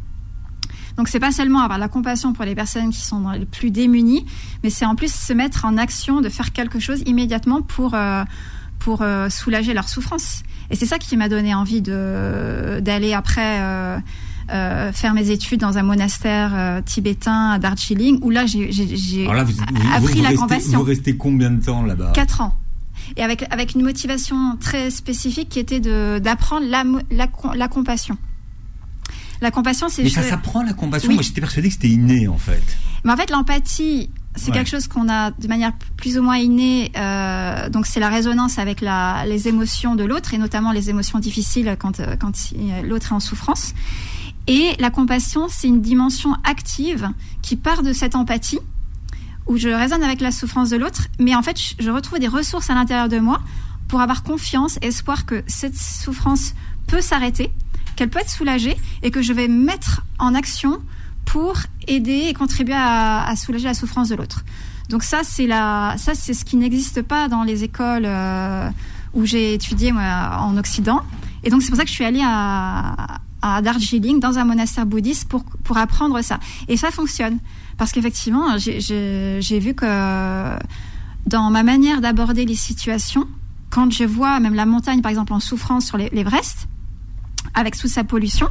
[0.98, 4.26] Donc c'est pas seulement avoir la compassion pour les personnes qui sont les plus démunies,
[4.64, 8.24] mais c'est en plus se mettre en action, de faire quelque chose immédiatement pour euh,
[8.80, 10.44] pour euh, soulager leur souffrance.
[10.70, 13.98] Et c'est ça qui m'a donné envie de d'aller après euh,
[14.52, 18.68] euh, faire mes études dans un monastère euh, tibétain à Darjeeling, où là j'ai
[19.28, 20.80] appris vous la restez, compassion.
[20.80, 22.12] Vous restez combien de temps là-bas?
[22.14, 22.54] Quatre ans.
[23.18, 28.18] Et avec avec une motivation très spécifique qui était de d'apprendre la, la la compassion.
[29.44, 30.04] La compassion, c'est.
[30.04, 31.10] Mais ça s'apprend la compassion.
[31.10, 31.16] Oui.
[31.16, 32.64] Moi, j'étais persuadé que c'était inné, en fait.
[33.04, 34.54] Mais en fait, l'empathie, c'est ouais.
[34.54, 36.94] quelque chose qu'on a de manière plus ou moins innée.
[36.96, 41.20] Euh, donc, c'est la résonance avec la, les émotions de l'autre et notamment les émotions
[41.20, 42.54] difficiles quand, quand
[42.86, 43.74] l'autre est en souffrance.
[44.48, 47.10] Et la compassion, c'est une dimension active
[47.42, 48.60] qui part de cette empathie
[49.46, 52.70] où je résonne avec la souffrance de l'autre, mais en fait, je retrouve des ressources
[52.70, 53.42] à l'intérieur de moi
[53.90, 56.54] pour avoir confiance, espoir que cette souffrance
[56.88, 57.52] peut s'arrêter
[57.96, 60.80] qu'elle peut être soulagée et que je vais mettre en action
[61.26, 64.44] pour aider et contribuer à, soulager la souffrance de l'autre.
[64.90, 68.70] Donc ça, c'est la, ça c'est ce qui n'existe pas dans les écoles euh,
[69.14, 71.02] où j'ai étudié moi, en Occident.
[71.44, 74.86] Et donc c'est pour ça que je suis allée à, à Darjeeling dans un monastère
[74.86, 76.40] bouddhiste pour pour apprendre ça.
[76.68, 77.40] Et ça fonctionne
[77.78, 80.58] parce qu'effectivement, j'ai vu que
[81.26, 83.28] dans ma manière d'aborder les situations,
[83.70, 86.68] quand je vois même la montagne par exemple en souffrance sur l'Everest,
[87.54, 88.50] avec sous sa pollution.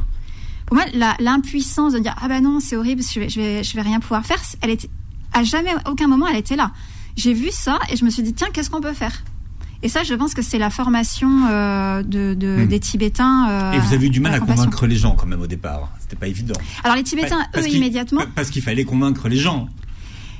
[0.65, 0.85] Pour moi,
[1.19, 3.99] l'impuissance de dire ah ben non c'est horrible, je vais, je vais je vais rien
[3.99, 4.89] pouvoir faire, elle était
[5.33, 6.71] à jamais à aucun moment elle était là.
[7.15, 9.23] J'ai vu ça et je me suis dit tiens qu'est-ce qu'on peut faire?
[9.83, 12.67] Et ça, je pense que c'est la formation euh, de, de mmh.
[12.67, 13.49] des Tibétains.
[13.49, 15.89] Euh, et vous avez eu du mal à convaincre les gens quand même au départ.
[15.99, 16.55] C'était pas évident.
[16.85, 18.21] Alors les Tibétains, eux, immédiatement.
[18.33, 19.67] Parce qu'il fallait convaincre les gens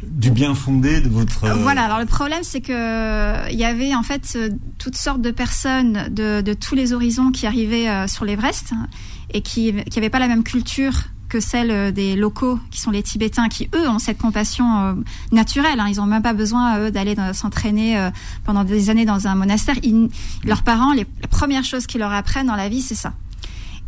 [0.09, 1.43] du bien fondé de votre.
[1.43, 1.53] Euh...
[1.55, 1.83] Voilà.
[1.83, 4.37] Alors le problème, c'est que il y avait en fait
[4.77, 8.73] toutes sortes de personnes de, tous les horizons qui arrivaient euh, sur l'Everest
[9.33, 10.93] et qui n'avaient pas la même culture
[11.33, 14.93] que celle des locaux, qui sont les Tibétains, qui eux ont cette compassion euh,
[15.31, 15.79] naturelle.
[15.79, 15.87] Hein.
[15.89, 18.11] Ils n'ont même pas besoin eux d'aller s'entraîner euh,
[18.45, 19.75] pendant des années dans un monastère.
[20.43, 23.13] Leurs parents, les, la première chose qu'ils leur apprennent dans la vie, c'est ça.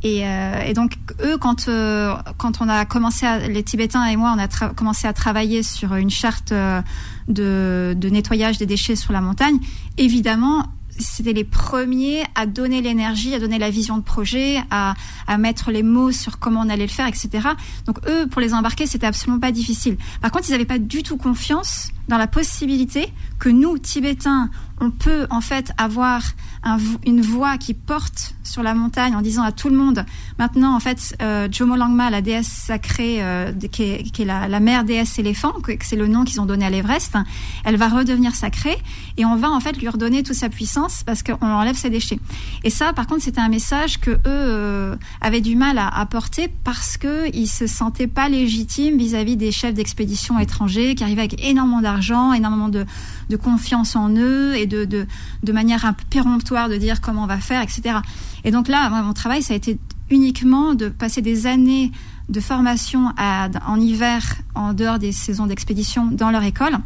[0.04, 4.36] Et, euh, et, donc eux, quand euh, quand on a commencé, les Tibétains et moi,
[4.38, 6.82] on a commencé à travailler sur une charte euh,
[7.28, 9.58] de, de nettoyage des déchets sur la montagne.
[9.98, 10.66] Évidemment,
[11.00, 14.94] c'était les premiers à donner l'énergie, à donner la vision de projet, à,
[15.28, 17.50] à, mettre les mots sur comment on allait le faire, etc.
[17.86, 19.98] Donc eux, pour les embarquer, c'était absolument pas difficile.
[20.22, 24.50] Par contre, ils n'avaient pas du tout confiance dans la possibilité que nous, Tibétains,
[24.82, 26.22] on peut en fait avoir
[26.64, 30.06] un, une voix qui porte sur la montagne en disant à tout le monde,
[30.38, 35.18] maintenant en fait, euh, Jomo Langma, la déesse sacrée, euh, qui, est, la, mère déesse
[35.20, 37.16] éléphant, que, que c'est le nom qu'ils ont donné à l'Everest,
[37.64, 38.78] elle va redevenir sacrée
[39.18, 42.20] et on va en fait lui redonner toute sa puissance parce qu'on enlève ses déchets.
[42.64, 46.06] Et ça, par contre, c'était un message que eux euh, avaient du mal à, à
[46.06, 51.04] porter parce que ils se sentaient pas légitimes vis-à-vis -vis des chefs d'expédition étrangers qui
[51.04, 52.86] arrivaient avec énormément d'argent, énormément de,
[53.30, 55.06] de confiance en eux et de, de,
[55.44, 57.98] de manière un peu péremptoire de dire comment on va faire, etc.
[58.44, 59.78] Et donc là, mon travail, ça a été
[60.10, 61.92] uniquement de passer des années
[62.30, 64.22] de formation à, en hiver,
[64.56, 66.78] en dehors des saisons d'expédition, dans leur école,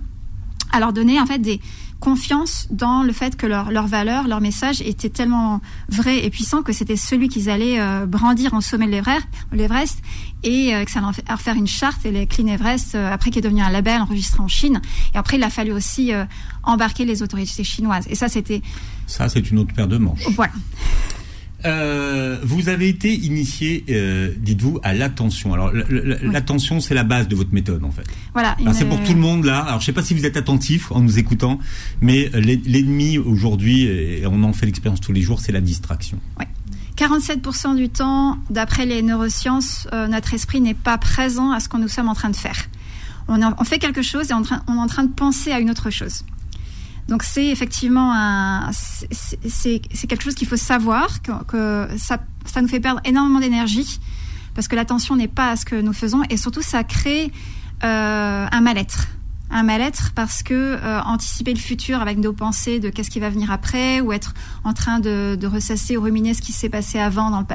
[0.72, 1.60] à leur donner en fait des
[2.00, 6.64] confiance dans le fait que leur, leur valeur, leur message était tellement vrai et puissant
[6.64, 9.02] que c'était celui qu'ils allaient euh, brandir en sommet de
[9.52, 10.00] l'Everest
[10.44, 13.40] et euh, que ça allait faire une charte et les Clean Everest euh, après qui
[13.40, 14.82] est devenu un label enregistré en Chine.
[15.14, 16.12] Et après il a fallu aussi
[16.64, 18.06] embarquer les autorités chinoises.
[18.10, 18.62] Et ça c'était
[19.06, 20.28] ça c'est une autre paire de manches.
[20.36, 20.54] Voilà
[21.66, 25.54] euh, vous avez été initié, euh, dites-vous, à l'attention.
[25.54, 26.82] Alors, l'attention, oui.
[26.82, 28.06] c'est la base de votre méthode, en fait.
[28.34, 28.56] Voilà.
[28.74, 29.60] C'est pour tout le monde là.
[29.60, 31.60] Alors, je sais pas si vous êtes attentif en nous écoutant,
[32.02, 36.20] mais l'ennemi aujourd'hui, et on en fait l'expérience tous les jours, c'est la distraction.
[36.40, 36.46] Oui.
[37.00, 41.78] 47% du temps, d'après les neurosciences, euh, notre esprit n'est pas présent à ce que
[41.78, 42.68] nous sommes en train de faire.
[43.30, 45.92] On, fait quelque chose et on, on est en train de penser à une autre
[45.92, 46.24] chose.
[47.10, 52.80] Donc c'est effectivement un, c'est quelque chose qu'il faut savoir que, ça, ça, nous fait
[52.80, 54.00] perdre énormément d'énergie
[54.54, 57.32] parce que l'attention n'est pas à ce que nous faisons et surtout ça crée
[57.84, 59.08] euh, un mal-être
[59.50, 63.30] un mal-être parce que euh, anticiper le futur avec nos pensées de qu'est-ce qui va
[63.30, 64.34] venir après ou être
[64.64, 67.46] en train de, de ressasser ou ruminer ce qui s'est passé avant dans le,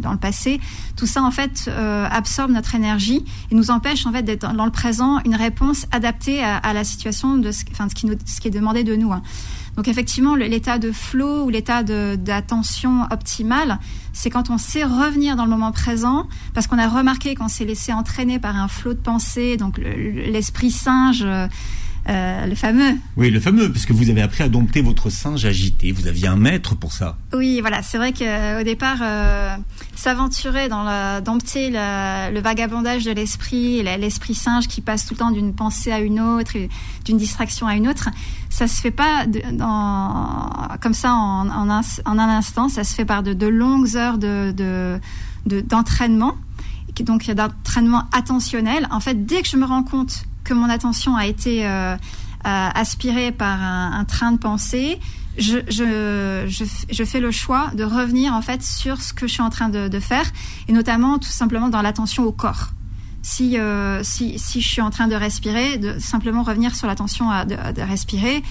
[0.00, 0.60] dans, le, passé,
[0.96, 4.64] tout ça en fait euh, absorbe notre énergie et nous empêche en fait d'être dans
[4.64, 8.14] le présent une réponse adaptée à, à la situation de ce, enfin, ce, qui nous,
[8.24, 9.12] ce qui est demandé de nous.
[9.12, 9.22] Hein.
[9.76, 13.78] Donc effectivement, l'état de flow ou l'état d'attention optimale,
[14.12, 17.64] c'est quand on sait revenir dans le moment présent, parce qu'on a remarqué qu'on s'est
[17.64, 21.26] laissé entraîner par un flot de pensée, donc l'esprit singe.
[22.08, 22.96] Euh, euh, le fameux.
[23.16, 25.92] Oui, le fameux, parce que vous avez appris à dompter votre singe agité.
[25.92, 27.16] Vous aviez un maître pour ça.
[27.34, 27.82] Oui, voilà.
[27.82, 29.56] C'est vrai qu'au départ, euh,
[29.94, 35.30] s'aventurer dans la, dompter le vagabondage de l'esprit, l'esprit singe qui passe tout le temps
[35.30, 36.52] d'une pensée à une autre,
[37.04, 38.08] d'une distraction à une autre,
[38.50, 40.50] ça se fait pas de, dans,
[40.80, 42.68] comme ça en, en, un, en, un, instant.
[42.68, 44.52] Ça se fait par de, de longues heures de
[45.46, 46.34] d'entraînement.
[46.96, 48.86] De, donc d'entraînement attentionnel.
[48.90, 51.96] En fait, dès que je me rends compte que mon attention a été euh,
[52.44, 54.98] aspirée par un, train de pensée,
[55.38, 59.32] je, je, je, je, fais le choix de revenir en fait sur ce que je
[59.32, 60.30] suis en train de, faire,
[60.68, 62.70] et notamment tout simplement dans l'attention au corps.
[63.22, 67.28] Si, euh, si, si je suis en train de respirer, de simplement revenir sur l'attention
[67.44, 68.42] de, de respirer.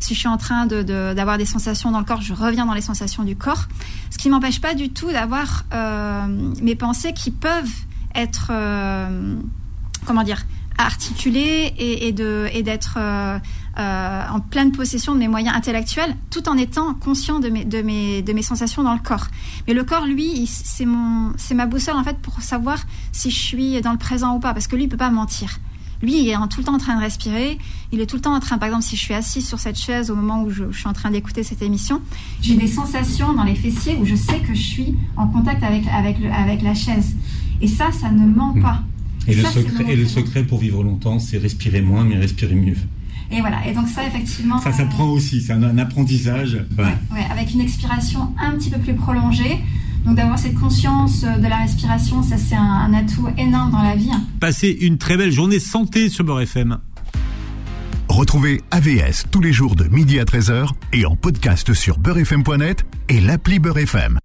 [0.00, 2.72] Si je suis en train d'avoir de, des sensations dans le corps, je reviens dans
[2.72, 3.66] les sensations du corps.
[4.10, 6.26] Ce qui m'empêche pas du tout d'avoir euh,
[6.62, 7.70] mes pensées qui peuvent
[8.14, 9.36] être, euh,
[10.06, 10.46] comment dire,
[10.84, 13.38] articuler et, d'être euh,
[13.78, 18.82] euh, en pleine possession de mes moyens intellectuels, tout en étant conscient de mes sensations
[18.82, 19.26] dans le corps.
[19.66, 22.78] Mais le corps, lui, c'est ma boussole en fait pour savoir
[23.12, 25.58] si je suis dans le présent ou pas, parce que lui, il peut pas mentir.
[26.02, 27.58] Lui, il est tout le temps en train de respirer.
[27.92, 29.78] Il est tout le temps en train, par exemple, si je suis assise sur cette
[29.78, 32.00] chaise au moment où je, suis en train d'écouter cette émission,
[32.40, 35.86] j'ai des sensations dans les fessiers où je sais que je suis en contact avec
[35.88, 37.14] avec la chaise.
[37.60, 38.82] Et ça, ça ne ment pas.
[39.28, 42.76] Et, le, secret, et le secret pour vivre longtemps, c'est respirer moins, mais respirer mieux.
[43.30, 43.66] Et voilà.
[43.68, 44.58] Et donc ça, effectivement.
[44.60, 45.40] Ça s'apprend euh, aussi.
[45.40, 46.54] C'est un, un, apprentissage.
[46.78, 46.84] Ouais.
[46.84, 49.58] Ouais, avec une expiration un petit peu plus prolongée.
[50.04, 53.96] Donc d'avoir cette conscience de la respiration, ça c'est un, un, atout énorme dans la
[53.96, 54.10] vie.
[54.40, 56.78] Passez une très belle journée santé sur Beurre FM.
[58.08, 63.20] Retrouvez AVS tous les jours de midi à 13h et en podcast sur beurrefm.net et
[63.20, 64.18] l'appli Beurre FM.